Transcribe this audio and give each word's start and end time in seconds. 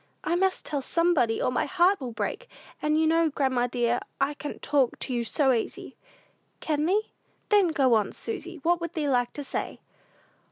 I 0.23 0.35
must 0.35 0.65
tell 0.65 0.81
somebody, 0.81 1.39
or 1.39 1.51
my 1.51 1.67
heart 1.67 2.01
will 2.01 2.11
break; 2.11 2.49
and 2.81 2.99
you 2.99 3.05
know, 3.05 3.29
grandma 3.29 3.67
dear, 3.67 3.99
I 4.19 4.33
can 4.33 4.57
talk 4.57 4.97
to 4.97 5.13
you 5.13 5.23
so 5.23 5.53
easy." 5.53 5.95
"Can 6.59 6.87
thee? 6.87 7.11
Then 7.49 7.67
go 7.67 7.93
on, 7.93 8.11
Susy; 8.11 8.55
what 8.63 8.81
would 8.81 8.93
thee 8.93 9.07
like 9.07 9.31
to 9.33 9.43
say?" 9.43 9.79